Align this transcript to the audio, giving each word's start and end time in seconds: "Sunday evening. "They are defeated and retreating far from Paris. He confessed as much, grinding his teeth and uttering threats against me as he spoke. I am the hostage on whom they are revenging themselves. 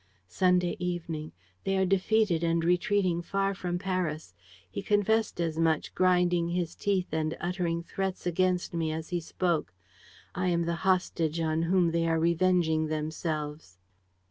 "Sunday 0.27 0.75
evening. 0.79 1.31
"They 1.63 1.77
are 1.77 1.85
defeated 1.85 2.43
and 2.43 2.63
retreating 2.65 3.21
far 3.21 3.53
from 3.53 3.77
Paris. 3.77 4.33
He 4.67 4.81
confessed 4.81 5.39
as 5.39 5.59
much, 5.59 5.93
grinding 5.93 6.47
his 6.49 6.73
teeth 6.73 7.09
and 7.11 7.37
uttering 7.39 7.83
threats 7.83 8.25
against 8.25 8.73
me 8.73 8.91
as 8.91 9.09
he 9.09 9.19
spoke. 9.19 9.75
I 10.33 10.47
am 10.47 10.65
the 10.65 10.73
hostage 10.89 11.39
on 11.39 11.61
whom 11.61 11.91
they 11.91 12.07
are 12.07 12.19
revenging 12.19 12.87
themselves. 12.87 13.77